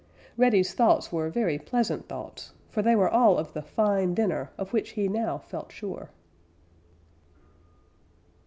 [0.35, 4.73] Reddy's thoughts were very pleasant thoughts, for they were all of the fine dinner of
[4.73, 6.09] which he now felt sure.